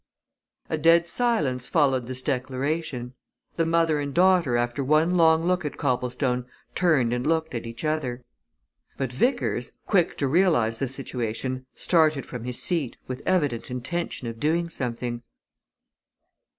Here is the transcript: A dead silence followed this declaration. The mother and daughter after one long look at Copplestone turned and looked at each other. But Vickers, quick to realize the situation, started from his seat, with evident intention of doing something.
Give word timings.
A 0.67 0.79
dead 0.79 1.07
silence 1.07 1.67
followed 1.67 2.07
this 2.07 2.23
declaration. 2.23 3.13
The 3.55 3.67
mother 3.67 3.99
and 3.99 4.15
daughter 4.15 4.57
after 4.57 4.83
one 4.83 5.15
long 5.15 5.45
look 5.45 5.63
at 5.63 5.77
Copplestone 5.77 6.47
turned 6.73 7.13
and 7.13 7.27
looked 7.27 7.53
at 7.53 7.67
each 7.67 7.85
other. 7.85 8.23
But 8.97 9.13
Vickers, 9.13 9.73
quick 9.85 10.17
to 10.17 10.27
realize 10.27 10.79
the 10.79 10.87
situation, 10.87 11.67
started 11.75 12.25
from 12.25 12.45
his 12.45 12.59
seat, 12.59 12.97
with 13.05 13.21
evident 13.27 13.69
intention 13.69 14.27
of 14.27 14.39
doing 14.39 14.71
something. 14.71 15.21